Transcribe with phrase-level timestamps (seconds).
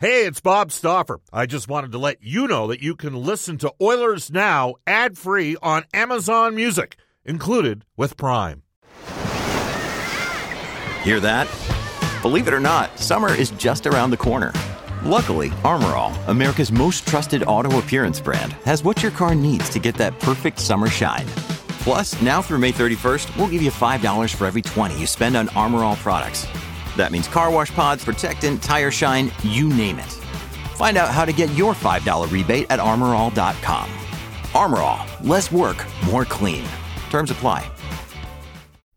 [0.00, 1.18] Hey, it's Bob Stauffer.
[1.32, 5.18] I just wanted to let you know that you can listen to Oilers Now ad
[5.18, 8.62] free on Amazon Music, included with Prime.
[11.02, 11.48] Hear that?
[12.22, 14.52] Believe it or not, summer is just around the corner.
[15.02, 19.80] Luckily, Armor All, America's most trusted auto appearance brand, has what your car needs to
[19.80, 21.26] get that perfect summer shine.
[21.82, 25.48] Plus, now through May 31st, we'll give you $5 for every 20 you spend on
[25.56, 26.46] Armor All products.
[26.98, 30.12] That means car wash pods, protectant, tire shine, you name it.
[30.76, 33.88] Find out how to get your $5 rebate at armorall.com.
[34.54, 36.64] Armor All, less work, more clean.
[37.08, 37.70] Terms apply.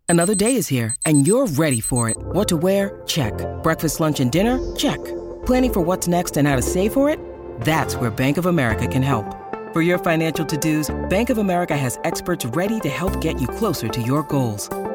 [0.09, 2.17] Another day is here, and you're ready for it.
[2.19, 3.01] What to wear?
[3.07, 3.33] Check.
[3.63, 4.59] Breakfast, lunch, and dinner?
[4.75, 5.01] Check.
[5.45, 7.17] Planning for what's next and how to save for it?
[7.61, 9.25] That's where Bank of America can help.
[9.71, 13.87] For your financial to-dos, Bank of America has experts ready to help get you closer
[13.87, 14.69] to your goals.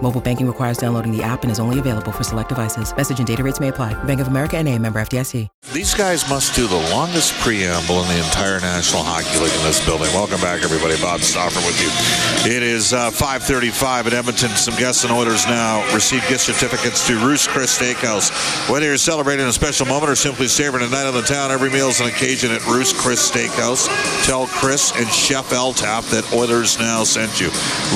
[0.00, 2.96] Mobile banking requires downloading the app and is only available for select devices.
[2.96, 3.92] Message and data rates may apply.
[4.04, 5.48] Bank of America and a member FDIC.
[5.72, 9.84] These guys must do the longest preamble in the entire National Hockey League in this
[9.84, 10.06] building.
[10.14, 10.96] Welcome back, everybody.
[11.02, 11.90] Bob Stauffer with you.
[12.50, 14.50] It is uh, 535 at Edmonton.
[14.50, 18.30] Some guests and Oilers Now receive gift certificates to Ruth's Chris Steakhouse.
[18.70, 21.70] Whether you're celebrating a special moment or simply savoring a night on the town, every
[21.70, 23.88] meal is an occasion at Ruth's Chris Steakhouse.
[24.24, 27.48] Tell Chris and Chef Eltap that Oilers Now sent you.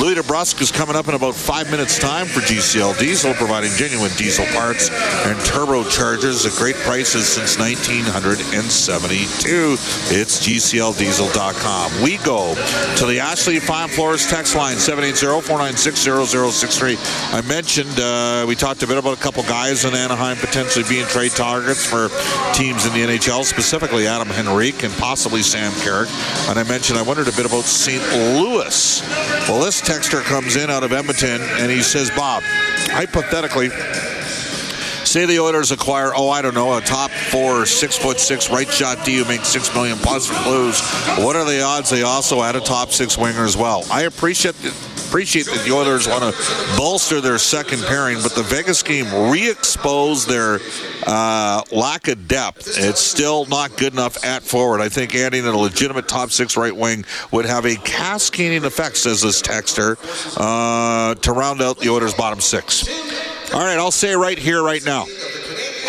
[0.02, 4.10] Louie DeBrusk is coming up in about five minutes' time for GCL Diesel, providing genuine
[4.16, 9.76] diesel parts and turbochargers at great prices since 1972.
[10.14, 12.02] It's GCLDiesel.com.
[12.02, 12.54] We go
[12.96, 17.34] to the Ashley Fine Floors text line 780-496-0063.
[17.34, 21.04] I mentioned uh, we talked a bit about a couple guys in Anaheim potentially being
[21.06, 22.08] trade targets for
[22.54, 26.08] teams in the NHL, specifically Adam Henrique and possibly Sam Carrick.
[26.48, 28.02] And I mentioned I wondered a bit about St.
[28.40, 29.02] Louis.
[29.48, 33.70] Well, this texter comes in out of Edmonton and he says, Bob, hypothetically,
[35.04, 38.68] say the Oilers acquire, oh, I don't know, a top four, six foot six right
[38.68, 40.80] shot D who makes six million plus for Blues.
[41.18, 43.84] What are the odds they also add a top six winger as well?
[43.90, 44.54] I appreciate
[45.12, 50.26] appreciate that the Oilers want to bolster their second pairing, but the Vegas game re-exposed
[50.26, 50.58] their
[51.06, 52.66] uh, lack of depth.
[52.78, 54.80] It's still not good enough at forward.
[54.80, 59.20] I think adding a legitimate top six right wing would have a cascading effect, says
[59.20, 59.98] this texter,
[60.38, 62.88] uh, to round out the Oilers' bottom six.
[63.52, 65.04] All right, I'll say right here, right now.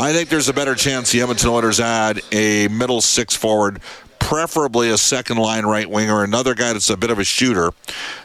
[0.01, 3.79] I think there's a better chance the Edmonton Oilers add a middle six forward
[4.33, 7.71] preferably a second line right winger, another guy that's a bit of a shooter,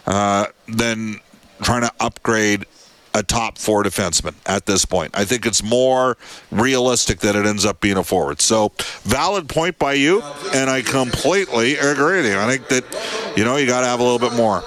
[0.07, 1.21] uh, than
[1.61, 2.65] trying to upgrade
[3.13, 5.11] a top four defenseman at this point.
[5.13, 6.17] I think it's more
[6.51, 8.41] realistic that it ends up being a forward.
[8.41, 10.23] So, valid point by you,
[10.55, 12.39] and I completely agree with you.
[12.39, 14.63] I think that, you know, you got to have a little bit more.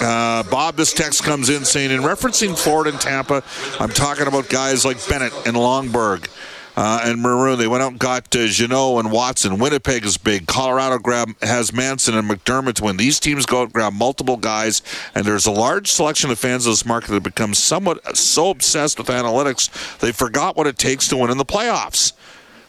[0.00, 3.42] Uh, Bob, this text comes in saying, in referencing Florida and Tampa,
[3.78, 6.30] I'm talking about guys like Bennett and Lomberg
[6.78, 7.58] uh, and Maroon.
[7.58, 9.58] They went out and got uh, Jeannot and Watson.
[9.58, 10.46] Winnipeg is big.
[10.46, 12.96] Colorado grab has Manson and McDermott to win.
[12.96, 14.80] These teams go out and grab multiple guys,
[15.12, 18.96] and there's a large selection of fans in this market that become somewhat so obsessed
[18.96, 22.12] with analytics they forgot what it takes to win in the playoffs.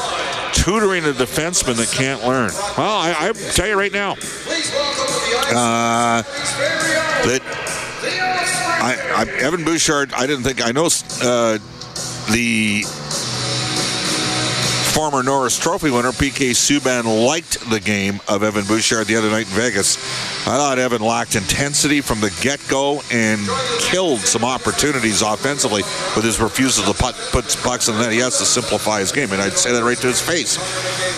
[0.53, 2.51] tutoring a defenseman that can't learn.
[2.77, 7.41] Well, I, I tell you right now, uh, that
[8.79, 10.85] I, I, Evan Bouchard, I didn't think I know
[11.21, 11.57] uh,
[12.31, 12.83] the
[14.93, 19.47] former Norris Trophy winner PK Subban liked the game of Evan Bouchard the other night
[19.47, 19.97] in Vegas.
[20.47, 23.41] I thought Evan lacked intensity from the get-go and
[23.79, 25.83] killed some opportunities offensively
[26.15, 28.13] with his refusal to put, put pucks in the net.
[28.13, 30.55] He has to simplify his game, and I'd say that right to his face.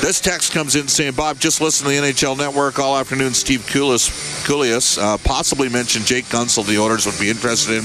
[0.01, 3.35] This text comes in saying, Bob, just listen to the NHL Network all afternoon.
[3.35, 4.09] Steve Kouleas,
[4.47, 7.83] Kouleas uh, possibly mentioned Jake Guentzel the Oilers would be interested in.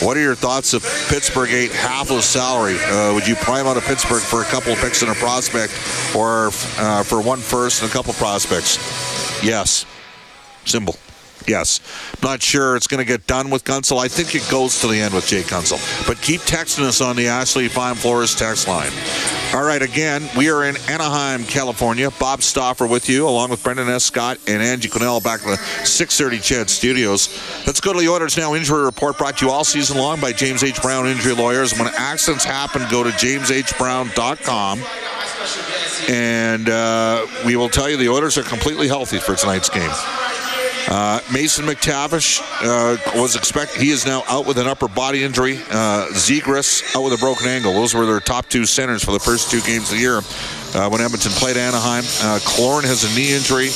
[0.00, 2.78] What are your thoughts if Pittsburgh ate half of salary?
[2.80, 5.74] Uh, would you prime out of Pittsburgh for a couple of picks and a prospect
[6.16, 6.46] or
[6.78, 8.78] uh, for one first and a couple prospects?
[9.44, 9.84] Yes.
[10.66, 10.96] Simple.
[11.46, 11.80] Yes.
[12.22, 13.98] Not sure it's going to get done with Guentzel.
[13.98, 15.78] I think it goes to the end with Jay Guentzel.
[16.06, 18.90] But keep texting us on the Ashley Fine Floors text line.
[19.54, 22.10] All right, again, we are in Anaheim, California.
[22.18, 24.04] Bob Stauffer with you, along with Brendan S.
[24.04, 27.28] Scott and Angie Connell back in the 630 CHED Studios.
[27.66, 30.32] Let's go to the Oilers Now injury report brought to you all season long by
[30.32, 30.82] James H.
[30.82, 31.78] Brown Injury Lawyers.
[31.78, 34.82] When accidents happen, go to jameshbrown.com.
[36.08, 39.90] And uh, we will tell you the Oilers are completely healthy for tonight's game.
[40.88, 43.76] Uh, Mason McTavish uh, was expect.
[43.76, 45.56] He is now out with an upper body injury.
[45.56, 47.72] Uh, Zegras out with a broken ankle.
[47.72, 50.88] Those were their top two centers for the first two games of the year uh,
[50.88, 52.04] when Edmonton played Anaheim.
[52.04, 53.70] Uh, Killorn has a knee injury.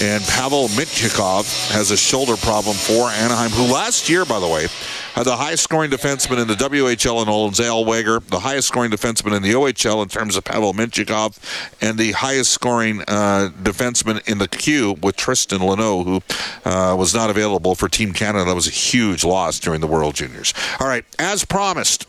[0.00, 4.66] And Pavel Mintyukov has a shoulder problem for Anaheim, who last year, by the way,
[5.14, 9.36] had the highest scoring defenseman in the WHL in Olen Zellweger, the highest scoring defenseman
[9.36, 11.38] in the OHL in terms of Pavel Mintyukov,
[11.80, 17.14] and the highest scoring uh, defenseman in the queue with Tristan Luneau, who uh, was
[17.14, 18.44] not available for Team Canada.
[18.46, 20.52] That was a huge loss during the World Juniors.
[20.80, 22.08] All right, as promised.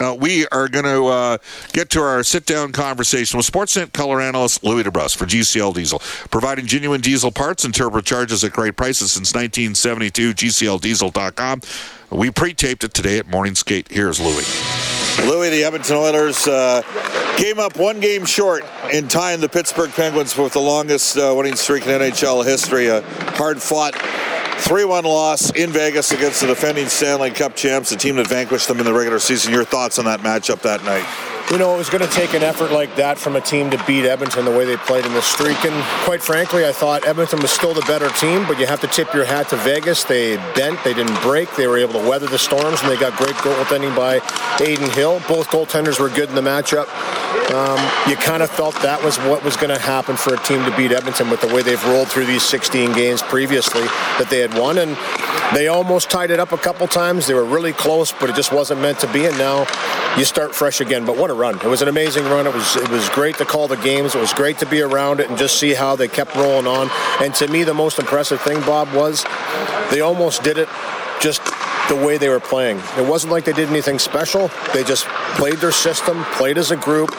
[0.00, 1.38] Uh, we are going to uh,
[1.72, 5.98] get to our sit-down conversation with Sportsnet color analyst Louie DeBrusk for GCL Diesel,
[6.30, 10.32] providing genuine diesel parts and turbochargers at great prices since 1972.
[10.32, 11.60] GCLDiesel.com.
[12.10, 13.88] We pre-taped it today at Morning Skate.
[13.90, 14.44] Here's Louie.
[15.28, 16.82] Louie, the Edmonton Oilers uh,
[17.36, 21.56] came up one game short in tying the Pittsburgh Penguins with the longest uh, winning
[21.56, 22.86] streak in NHL history.
[22.86, 23.02] A
[24.60, 28.68] hard-fought 3-1 loss in Vegas against the defending Stanley Cup champs, the team that vanquished
[28.68, 29.52] them in the regular season.
[29.52, 31.04] Your thoughts on that matchup that night?
[31.50, 33.84] You know, it was going to take an effort like that from a team to
[33.84, 35.64] beat Edmonton the way they played in the streak.
[35.64, 38.86] And quite frankly, I thought Edmonton was still the better team, but you have to
[38.86, 40.04] tip your hat to Vegas.
[40.04, 43.16] They bent, they didn't break, they were able to weather the storms, and they got
[43.18, 44.20] great goaltending by
[44.60, 45.20] Adin Hill.
[45.26, 46.86] Both goaltenders were good in the matchup.
[47.50, 50.64] Um, you kind of felt that was what was going to happen for a team
[50.64, 53.82] to beat Edmonton with the way they've rolled through these 16 games previously
[54.18, 54.78] that they had won.
[54.78, 54.96] And
[55.54, 57.26] they almost tied it up a couple times.
[57.26, 59.26] They were really close, but it just wasn't meant to be.
[59.26, 59.66] And now
[60.16, 61.04] you start fresh again.
[61.04, 61.56] But what a run!
[61.56, 62.46] It was an amazing run.
[62.46, 64.14] It was it was great to call the games.
[64.14, 66.88] It was great to be around it and just see how they kept rolling on.
[67.20, 69.24] And to me, the most impressive thing, Bob, was
[69.90, 70.68] they almost did it
[71.20, 71.42] just
[71.90, 72.78] the way they were playing.
[72.96, 74.48] It wasn't like they did anything special.
[74.72, 77.10] They just played their system, played as a group,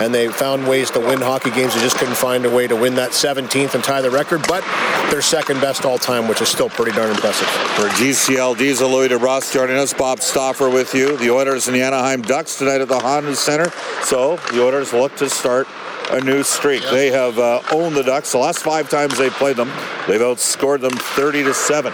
[0.00, 1.74] and they found ways to win hockey games.
[1.74, 4.64] They just couldn't find a way to win that 17th and tie the record, but
[5.10, 7.48] they're second best all time, which is still pretty darn impressive.
[7.74, 11.16] For GCL Diesel, Louie DeBrusk joining us, Bob Stauffer with you.
[11.16, 13.72] The Oilers and the Anaheim Ducks tonight at the Honda Center.
[14.04, 15.66] So the Oilers look to start
[16.10, 16.82] a new streak.
[16.90, 19.68] They have uh, owned the Ducks the last five times they've played them.
[20.06, 21.92] They've outscored them 30 to seven.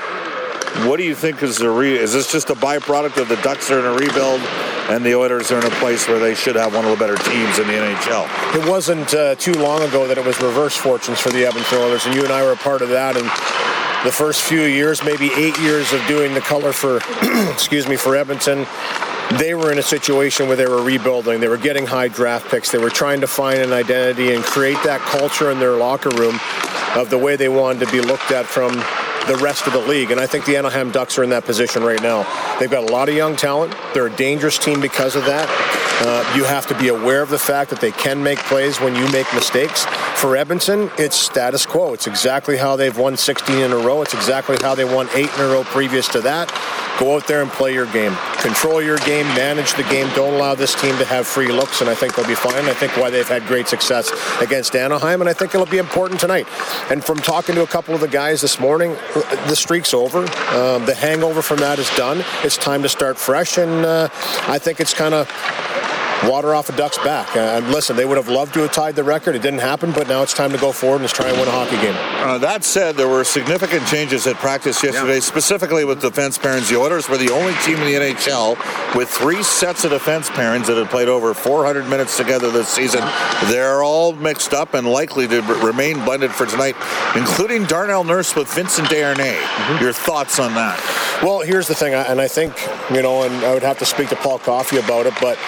[0.88, 3.70] What do you think is the re- is this just a byproduct of the Ducks
[3.70, 4.40] are in a rebuild
[4.88, 7.16] and the Oilers are in a place where they should have one of the better
[7.16, 8.54] teams in the NHL?
[8.54, 12.06] It wasn't uh, too long ago that it was reverse fortunes for the Edmonton Oilers,
[12.06, 13.16] and you and I were a part of that.
[13.16, 13.24] And
[14.04, 17.00] the first few years, maybe eight years of doing the color for,
[17.50, 18.66] excuse me, for Edmonton,
[19.38, 21.40] they were in a situation where they were rebuilding.
[21.40, 22.70] They were getting high draft picks.
[22.70, 26.38] They were trying to find an identity and create that culture in their locker room
[26.94, 28.72] of the way they wanted to be looked at from
[29.26, 30.10] the rest of the league.
[30.10, 32.24] And I think the Anaheim Ducks are in that position right now.
[32.58, 33.74] They've got a lot of young talent.
[33.94, 35.48] They're a dangerous team because of that.
[35.98, 38.94] Uh, you have to be aware of the fact that they can make plays when
[38.94, 39.84] you make mistakes.
[40.20, 41.94] For Edmonton, it's status quo.
[41.94, 44.02] It's exactly how they've won 16 in a row.
[44.02, 46.50] It's exactly how they won eight in a row previous to that.
[46.98, 48.16] Go out there and play your game.
[48.38, 50.08] Control your game, manage the game.
[50.14, 52.64] Don't allow this team to have free looks, and I think they'll be fine.
[52.64, 56.20] I think why they've had great success against Anaheim, and I think it'll be important
[56.20, 56.46] tonight.
[56.90, 58.92] And from talking to a couple of the guys this morning,
[59.48, 60.20] the streak's over.
[60.20, 62.24] Um, the hangover from that is done.
[62.42, 64.08] It's time to start fresh, and uh,
[64.48, 65.28] I think it's kind of
[66.24, 67.36] water off a duck's back.
[67.36, 69.34] Uh, and listen, they would have loved to have tied the record.
[69.34, 71.50] It didn't happen, but now it's time to go forward and try and win a
[71.50, 71.94] hockey game.
[71.96, 75.20] Uh, that said, there were significant changes at practice yesterday, yeah.
[75.20, 76.68] specifically with defense pairings.
[76.68, 78.56] The Oilers were the only team in the NHL
[78.94, 83.00] with three sets of defense pairings that had played over 400 minutes together this season.
[83.46, 86.76] They're all mixed up and likely to remain blended for tonight,
[87.14, 89.36] including Darnell Nurse with Vincent Desharnais.
[89.36, 89.84] Mm-hmm.
[89.84, 90.80] Your thoughts on that?
[91.22, 92.52] Well, here's the thing, and I think,
[92.90, 95.38] you know, and I would have to speak to Paul Coffey about it, but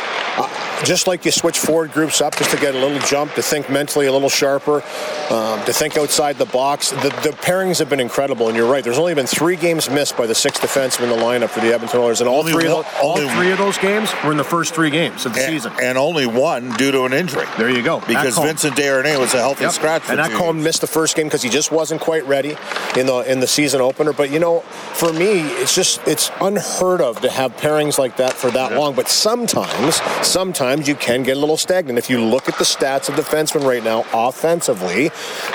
[0.84, 3.70] just like you switch forward groups up just to get a little jump, to think
[3.70, 4.82] mentally a little sharper,
[5.30, 6.90] um, to think outside the box.
[6.90, 8.82] The, the, pairings have been incredible, and you're right.
[8.84, 11.72] There's only been three games missed by the six defensemen in the lineup for the
[11.72, 14.36] Edmonton Oilers, and all only three, one, of all three of those games were in
[14.36, 17.46] the first three games of the and, season, and only one due to an injury.
[17.56, 18.00] There you go.
[18.06, 19.72] Because Vincent Desharnais was a healthy yep.
[19.72, 22.56] scratch, and Ekholm missed the first game because he just wasn't quite ready
[22.96, 24.12] in the in the season opener.
[24.12, 28.32] But you know, for me, it's just it's unheard of to have pairings like that
[28.32, 28.78] for that yep.
[28.78, 28.94] long.
[28.94, 31.98] But sometimes, sometimes times you can get a little stagnant.
[31.98, 35.10] If you look at the stats of defensemen right now, offensively,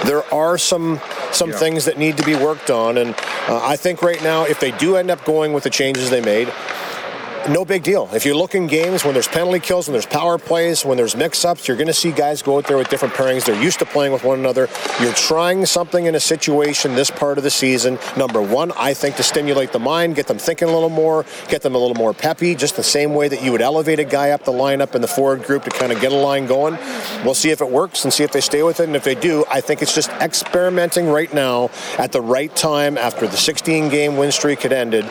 [0.06, 1.00] there are some
[1.32, 1.58] some yeah.
[1.58, 2.98] things that need to be worked on.
[2.98, 3.16] And
[3.48, 6.22] uh, I think right now, if they do end up going with the changes they
[6.22, 6.48] made,
[7.50, 8.10] no big deal.
[8.14, 11.16] If you look in games when there's penalty kills, when there's power plays, when there's
[11.16, 13.46] mix-ups, you're going to see guys go out there with different pairings.
[13.46, 14.70] They're used to playing with one another.
[15.02, 18.00] You're trying something in a situation this part of the season.
[18.16, 21.62] Number one, I think to stimulate the mind, get them thinking a little more, get
[21.62, 24.32] them a little more peppy, just the same way that you would elevate a guy
[24.32, 26.78] up the lineup in the forward group to kind of get a line going.
[27.26, 28.86] We'll see if it works and see if they stay with it.
[28.86, 32.98] And if they do, I think it's just experimenting right now at the right time
[32.98, 35.06] after the 16-game win streak had ended.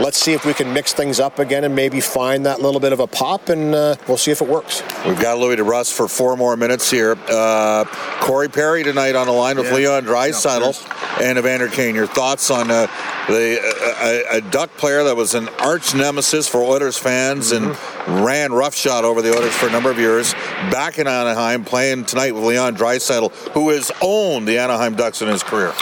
[0.00, 2.92] Let's see if we can mix things up again and maybe find that little bit
[2.92, 4.82] of a pop, and uh, we'll see if it works.
[5.04, 7.16] We've got Louie DeBrusk for four more minutes here.
[7.28, 7.84] Uh,
[8.20, 9.74] Corey Perry tonight on the line with yeah.
[9.74, 11.94] Leon Draisaitl and Evander Kane.
[11.94, 12.86] Your thoughts on uh,
[13.28, 17.66] the uh, a, a, Duck player that was an arch nemesis for Oilers fans mm-hmm.
[18.08, 20.32] and ran roughshod over the Oilers for a number of years,
[20.70, 25.28] back in Anaheim, playing tonight with Leon Draisaitl, who has owned the Anaheim Ducks in
[25.28, 25.74] his career.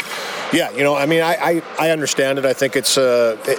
[0.52, 2.46] Yeah, you know, I mean, I, I, I understand it.
[2.46, 3.58] I think it's uh, it,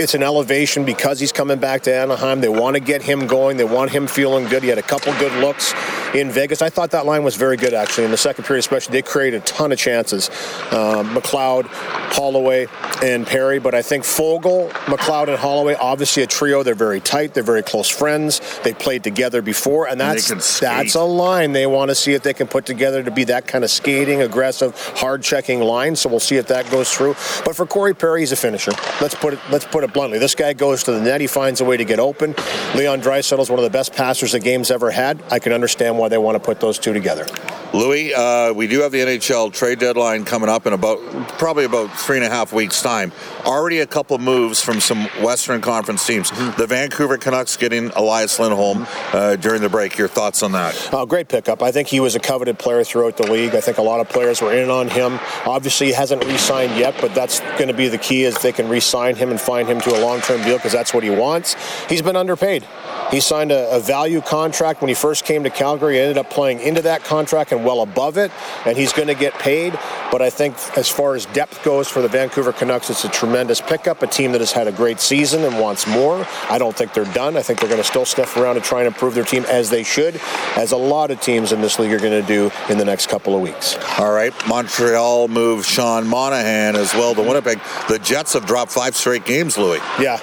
[0.00, 2.40] it's an elevation because he's coming back to Anaheim.
[2.40, 3.58] They want to get him going.
[3.58, 4.62] They want him feeling good.
[4.62, 5.74] He had a couple good looks
[6.14, 6.62] in Vegas.
[6.62, 8.92] I thought that line was very good, actually, in the second period, especially.
[8.92, 10.28] They created a ton of chances.
[10.72, 12.66] Um, McLeod, Holloway,
[13.02, 13.58] and Perry.
[13.58, 16.62] But I think Foegele, McLeod, and Holloway, obviously a trio.
[16.62, 17.34] They're very tight.
[17.34, 18.40] They're very close friends.
[18.62, 22.22] They played together before, and that's and that's a line they want to see if
[22.22, 25.96] they can put together to be that kind of skating, aggressive, hard checking line.
[25.96, 27.14] So we'll see if that goes through.
[27.44, 28.72] But for Corey Perry, he's a finisher.
[29.00, 29.40] Let's put it.
[29.50, 30.18] Let's put it bluntly.
[30.18, 31.20] This guy goes to the net.
[31.20, 32.34] He finds a way to get open.
[32.74, 35.22] Leon Draisaitl is one of the best passers the game's ever had.
[35.30, 37.26] I can understand why they want to put those two together.
[37.72, 40.98] Louie, uh, we do have the NHL trade deadline coming up in about
[41.38, 43.12] probably about three and a half weeks' time.
[43.44, 46.32] Already a couple of moves from some Western Conference teams.
[46.32, 46.60] Mm-hmm.
[46.60, 49.96] The Vancouver Canucks getting Elias Lindholm uh, during the break.
[49.96, 50.88] Your thoughts on that?
[50.92, 51.62] Oh, great pickup.
[51.62, 53.54] I think he was a coveted player throughout the league.
[53.54, 55.20] I think a lot of players were in on him.
[55.46, 58.68] Obviously, he hasn't re-signed yet, but that's going to be the key is they can
[58.68, 61.54] re-sign him and find him to a long-term deal because that's what he wants.
[61.88, 62.66] He's been underpaid.
[63.10, 65.94] He signed a, a, value contract when he first came to Calgary.
[65.94, 68.30] He ended up playing into that contract and well above it,
[68.64, 69.78] and he's going to get paid.
[70.12, 73.60] But I think as far as depth goes for the Vancouver Canucks, it's a tremendous
[73.60, 74.02] pickup.
[74.02, 76.26] A team that has had a great season and wants more.
[76.48, 77.36] I don't think they're done.
[77.36, 79.70] I think they're going to still sniff around and try and improve their team as
[79.70, 80.20] they should,
[80.56, 83.08] as a lot of teams in this league are going to do in the next
[83.08, 83.76] couple of weeks.
[83.98, 87.60] All right, Montreal moved Sean Monahan as well to Winnipeg.
[87.88, 89.78] The Jets have dropped five straight games, Louie.
[90.00, 90.20] Yeah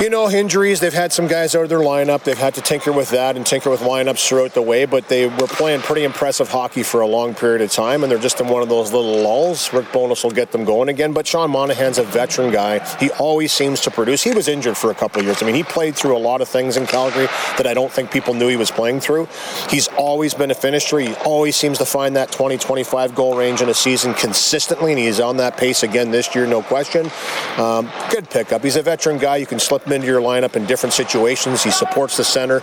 [0.00, 0.78] you know, injuries.
[0.78, 2.22] They've had some guys out of their lineup.
[2.22, 5.26] They've had to tinker with that and tinker with lineups throughout the way, but they
[5.26, 8.46] were playing pretty impressive hockey for a long period of time, and they're just in
[8.46, 9.72] one of those little lulls.
[9.72, 12.78] Rick Bowness will get them going again, but Sean Monahan's a veteran guy.
[12.98, 14.22] He always seems to produce.
[14.22, 15.42] He was injured for a couple of years.
[15.42, 17.26] I mean, he played through a lot of things in Calgary
[17.56, 19.26] that I don't think people knew he was playing through.
[19.68, 21.00] He's always been a finisher.
[21.00, 25.00] He always seems to find that 20, 25 goal range in a season consistently, and
[25.00, 27.10] he's on that pace again this year, no question.
[27.56, 28.62] Um, good pickup.
[28.62, 29.36] He's a veteran guy.
[29.38, 31.62] You can slip into your lineup in different situations.
[31.62, 32.62] He supports the center,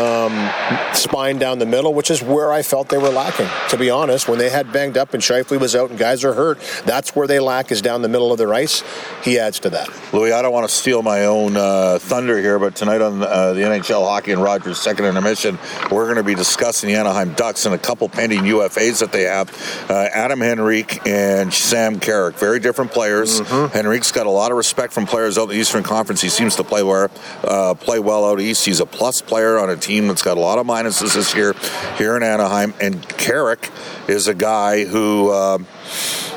[0.00, 0.50] um,
[0.94, 3.48] spine down the middle, which is where I felt they were lacking.
[3.70, 6.34] To be honest, when they had banged up and Scheifele was out and guys are
[6.34, 8.82] hurt, that's where they lack is down the middle of their ice.
[9.22, 9.88] He adds to that.
[10.12, 13.52] Louie, I don't want to steal my own uh, thunder here, but tonight on uh,
[13.52, 15.58] the NHL Hockey and Rogers second intermission,
[15.90, 19.22] we're going to be discussing the Anaheim Ducks and a couple pending UFAs that they
[19.22, 19.50] have.
[19.88, 23.40] Uh, Adam Henrique and Sam Carrick, very different players.
[23.40, 23.72] Mm-hmm.
[23.72, 26.20] Henrique's got a lot of respect from players out in the Eastern Conference.
[26.20, 27.10] He seems to play well
[27.42, 28.64] uh, play well out east.
[28.64, 31.54] He's a plus player on a team that's got a lot of minuses this year
[31.96, 32.74] here in Anaheim.
[32.80, 33.70] And Carrick
[34.08, 35.30] is a guy who.
[35.30, 35.58] Uh,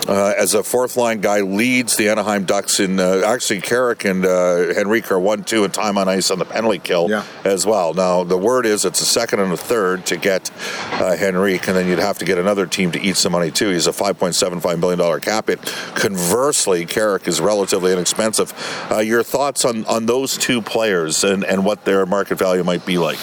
[0.08, 4.26] uh, as a fourth line guy, leads the Anaheim Ducks in uh, actually Carrick and
[4.26, 7.26] uh, Henrique are one two in time on ice on the penalty kill yeah.
[7.44, 7.94] as well.
[7.94, 10.50] Now the word is it's a second and a third to get
[10.94, 13.70] uh, Henrique, and then you'd have to get another team to eat some money too.
[13.70, 15.62] He's a five point seven five million dollar cap hit.
[15.96, 18.54] Conversely, Carrick is relatively inexpensive.
[18.92, 22.86] Uh, your thoughts on on those two players and and what their market value might
[22.86, 23.20] be like?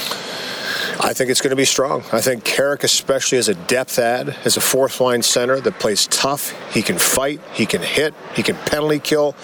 [1.00, 2.04] I think it's going to be strong.
[2.12, 6.06] I think Carrick, especially as a depth add, as a fourth line center that plays
[6.06, 6.52] tough.
[6.72, 9.34] He can fight, he can hit, he can penalty kill.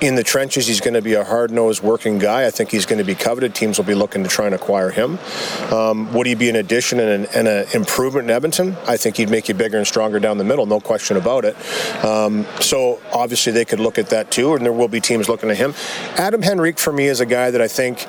[0.00, 2.46] In the trenches, he's going to be a hard nosed working guy.
[2.46, 3.54] I think he's going to be coveted.
[3.54, 5.18] Teams will be looking to try and acquire him.
[5.72, 8.76] Um, would he be an addition and an, an, improvement in Edmonton?
[8.86, 11.56] I think he'd make you bigger and stronger down the middle, no question about it.
[12.04, 15.50] Um, so obviously they could look at that too, and there will be teams looking
[15.50, 15.74] at him.
[16.16, 18.06] Adam Henrique, for me, is a guy that I think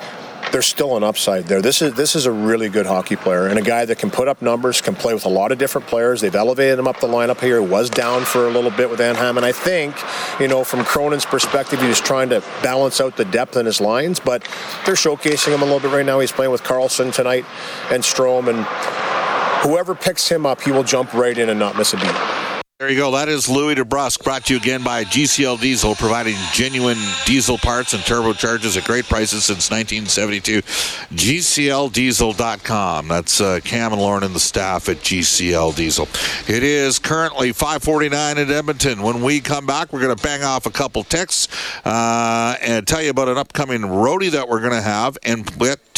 [0.52, 1.60] there's still an upside there.
[1.60, 4.28] This is this is a really good hockey player and a guy that can put
[4.28, 6.20] up numbers, can play with a lot of different players.
[6.20, 7.60] They've elevated him up the lineup here.
[7.60, 9.96] He was down for a little bit with Anaheim, and I think,
[10.40, 13.80] you know, from Cronin's perspective, he was trying to balance out the depth in his
[13.80, 14.42] lines, but
[14.86, 16.20] they're showcasing him a little bit right now.
[16.20, 17.44] He's playing with Carlsson tonight
[17.90, 18.64] and Strome, and
[19.62, 22.47] whoever picks him up, he will jump right in and not miss a beat.
[22.78, 23.10] There you go.
[23.10, 27.92] That is Louie DeBrusk, brought to you again by GCL Diesel, providing genuine diesel parts
[27.92, 30.62] and turbochargers at great prices since 1972.
[31.12, 33.08] GCLDiesel.com.
[33.08, 36.06] That's uh, Cam and Lauren and the staff at GCL Diesel.
[36.46, 39.02] It is currently 549 in Edmonton.
[39.02, 41.48] When we come back, we're going to bang off a couple texts
[41.84, 45.44] uh, and tell you about an upcoming roadie that we're going to have and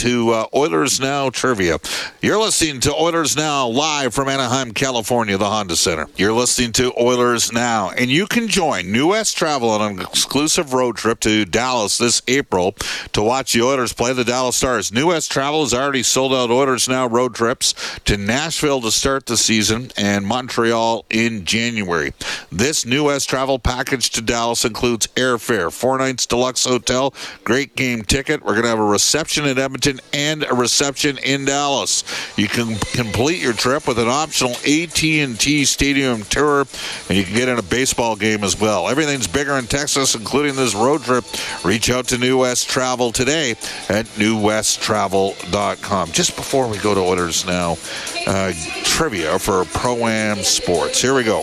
[0.01, 1.79] to uh, Oilers Now trivia.
[2.23, 6.07] You're listening to Oilers Now live from Anaheim, California, the Honda Center.
[6.17, 10.73] You're listening to Oilers Now, and you can join New West Travel on an exclusive
[10.73, 12.73] road trip to Dallas this April
[13.13, 14.91] to watch the Oilers play the Dallas Stars.
[14.91, 17.75] New West Travel has already sold out Oilers Now road trips
[18.07, 22.15] to Nashville to start the season and Montreal in January.
[22.51, 27.13] This New West Travel package to Dallas includes airfare, four nights deluxe hotel,
[27.45, 28.43] great game ticket.
[28.43, 32.05] We're going to have a reception in Edmonton and a reception in Dallas.
[32.37, 36.67] You can complete your trip with an optional AT&T Stadium tour,
[37.09, 38.89] and you can get in a baseball game as well.
[38.89, 41.25] Everything's bigger in Texas, including this road trip.
[41.65, 43.53] Reach out to New West Travel today
[43.89, 46.13] at newwesttravel.com.
[46.13, 47.79] Just before we go to Oilers Now,
[48.27, 48.53] uh,
[48.85, 51.01] trivia for Pro Am Sports.
[51.01, 51.43] Here we go.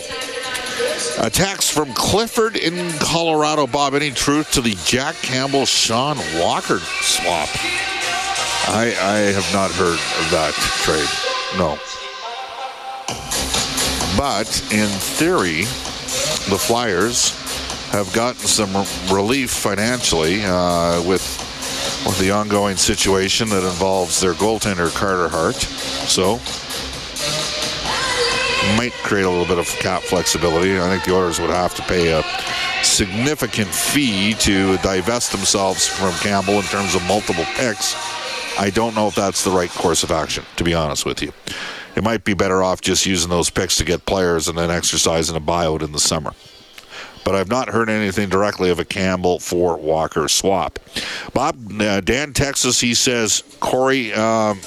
[1.20, 3.66] A text from Clifford in Colorado.
[3.66, 7.48] Bob, any truth to the Jack Campbell Sean Walker swap?
[8.70, 10.52] I, I have not heard of that
[10.84, 11.08] trade.
[11.56, 11.78] No.
[14.18, 15.62] But in theory,
[16.50, 17.30] the Flyers
[17.92, 18.74] have gotten some
[19.10, 21.22] relief financially uh, with,
[22.04, 25.56] with the ongoing situation that involves their goaltender Carter Hart.
[25.56, 26.38] So
[28.76, 30.78] might create a little bit of cap flexibility.
[30.78, 32.22] I think the Oilers would have to pay a
[32.84, 37.94] significant fee to divest themselves from Campbell in terms of multiple picks.
[38.58, 41.32] I don't know if that's the right course of action, to be honest with you.
[41.94, 45.36] It might be better off just using those picks to get players and then exercising
[45.36, 46.32] a buyout in the summer.
[47.24, 50.78] But I've not heard anything directly of a Campbell for Walker swap.
[51.34, 54.12] Bob, uh, Dan, Texas, he says Corey.
[54.14, 54.58] Um,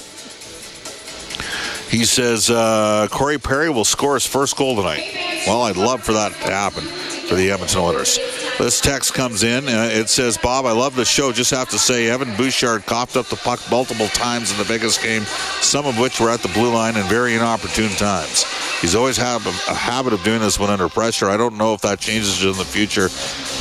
[1.90, 5.04] he says uh, Corey Perry will score his first goal tonight.
[5.46, 8.18] Well, I'd love for that to happen for the Edmonton Oilers.
[8.58, 9.66] This text comes in.
[9.66, 11.32] Uh, it says, Bob, I love the show.
[11.32, 15.02] Just have to say, Evan Bouchard coughed up the puck multiple times in the biggest
[15.02, 15.22] game,
[15.60, 18.44] some of which were at the blue line in very inopportune times.
[18.80, 21.28] He's always had a, a habit of doing this when under pressure.
[21.28, 23.08] I don't know if that changes in the future.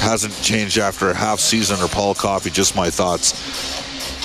[0.03, 2.49] Hasn't changed after a half season or Paul Coffey.
[2.49, 3.33] Just my thoughts.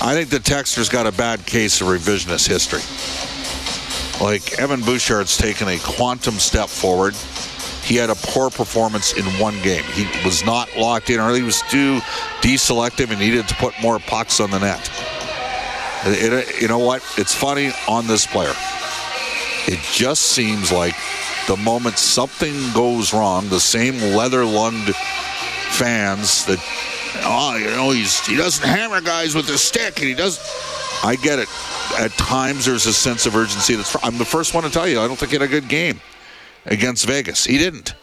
[0.02, 2.82] I think the texter's got a bad case of revisionist history.
[4.22, 7.14] Like Evan Bouchard's taken a quantum step forward.
[7.86, 9.84] He had a poor performance in one game.
[9.84, 12.00] He was not locked in, or he was too
[12.40, 14.90] deselective and needed to put more pucks on the net.
[16.04, 17.04] It, it, you know what?
[17.16, 18.54] It's funny on this player.
[19.68, 20.96] It just seems like
[21.46, 24.96] the moment something goes wrong, the same leather-lunged
[25.70, 26.58] fans that,
[27.22, 30.44] oh, you know, he doesn't hammer guys with his stick, and he doesn't.
[31.04, 31.48] I get it.
[32.00, 33.76] At times, there's a sense of urgency.
[33.76, 33.96] That's.
[34.04, 35.00] I'm the first one to tell you.
[35.00, 36.00] I don't think he had a good game
[36.66, 37.44] against Vegas.
[37.44, 37.94] He didn't.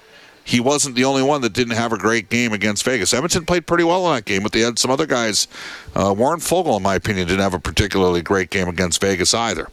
[0.46, 3.14] He wasn't the only one that didn't have a great game against Vegas.
[3.14, 5.48] Edmonton played pretty well in that game, but they had some other guys.
[5.96, 9.70] Uh, Warren Foegele, in my opinion, didn't have a particularly great game against Vegas either.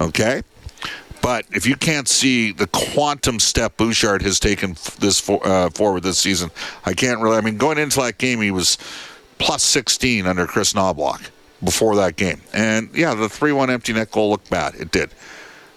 [0.00, 0.42] Okay?
[1.22, 6.04] But if you can't see the quantum step Bouchard has taken this for, uh, forward
[6.04, 6.50] this season,
[6.84, 7.36] I can't really.
[7.36, 8.78] I mean, going into that game, he was
[9.38, 11.30] plus 16 under Kris Knoblauch
[11.64, 12.42] before that game.
[12.52, 14.76] And yeah, the 3 1 empty net goal looked bad.
[14.76, 15.10] It did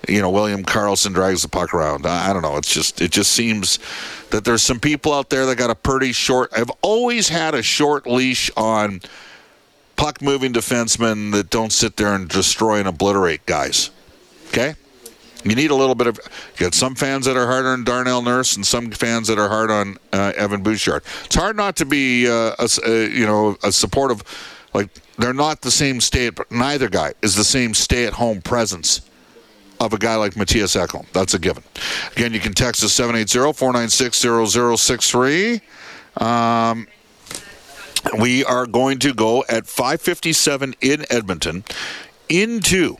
[0.07, 2.05] you know William Karlsson drags the puck around.
[2.05, 2.57] I, don't know.
[2.57, 3.79] It's just it just seems
[4.29, 6.51] that there's some people out there that got a pretty short.
[6.53, 9.01] I've always had a short leash on
[9.95, 13.89] puck moving defensemen that don't sit there and destroy and obliterate guys.
[14.47, 14.75] Okay.
[15.43, 16.19] You need a little bit of.
[16.57, 19.47] You got some fans that are hard on Darnell Nurse, and some fans that are
[19.47, 21.03] hard on uh, Evan Bouchard.
[21.25, 24.21] It's hard not to be, uh, a, a, you know, a supportive.
[24.73, 26.29] Like they're not the same stay.
[26.51, 29.01] Neither guy is the same stay-at-home presence
[29.79, 31.05] of a guy like Mattias Ekholm.
[31.13, 31.63] That's a given.
[32.11, 35.61] Again, you can text us 780-496-0063.
[36.21, 36.87] Um,
[38.19, 41.65] we are going to go at 557 in Edmonton
[42.27, 42.97] into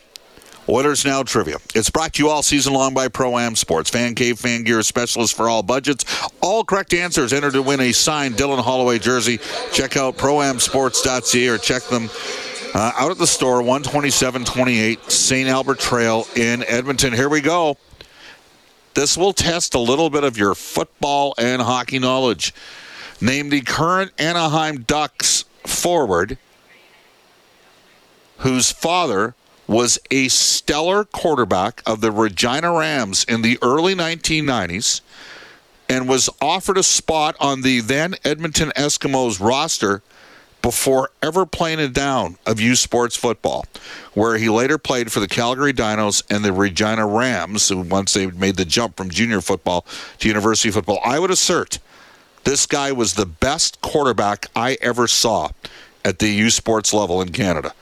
[0.70, 1.58] Oilers Now Trivia.
[1.74, 3.90] It's brought to you all season long by Pro Am Sports.
[3.90, 6.06] Fan Cave, Fan Gear specialist for all budgets.
[6.42, 9.40] All correct answers enter to win a signed Dylan Holloway jersey.
[9.72, 12.10] Check out proamsports.ca or check them
[12.74, 15.50] Uh, out at the store, 127-28, St.
[15.50, 17.14] Albert Trail in Edmonton.
[17.14, 17.78] Here we go.
[18.94, 22.54] This will test a little bit of your football and hockey knowledge.
[23.22, 26.38] Name the current Anaheim Ducks forward
[28.40, 29.34] whose father
[29.68, 35.02] was a stellar quarterback of the Regina Rams in the early 1990s
[35.88, 40.02] and was offered a spot on the then Edmonton Eskimos roster
[40.62, 43.66] before ever playing a down of U Sports football,
[44.14, 48.56] where he later played for the Calgary Dinos and the Regina Rams, once they made
[48.56, 49.86] the jump from junior football
[50.20, 51.00] to university football.
[51.04, 51.80] I would assert
[52.44, 55.50] this guy was the best quarterback I ever saw
[56.04, 57.74] at the U Sports level in Canada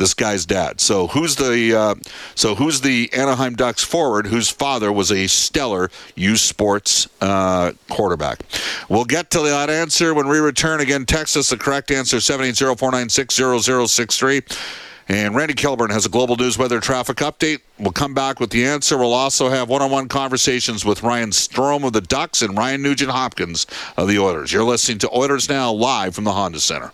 [0.00, 0.80] this guy's dad.
[0.80, 1.94] So who's the uh,
[2.34, 8.40] so who's the Anaheim Ducks forward whose father was a stellar U Sports uh, quarterback?
[8.88, 10.80] We'll get to that answer when we return.
[10.80, 14.78] Again, text us the correct answer 780-496-0063.
[15.08, 17.58] And Randy Kilburn has a global news weather traffic update.
[17.78, 18.96] We'll come back with the answer.
[18.96, 23.66] We'll also have one-on-one conversations with Ryan Strome of the Ducks and Ryan Nugent Hopkins
[23.96, 24.52] of the Oilers.
[24.52, 26.92] You're listening to Oilers Now live from the Honda Center.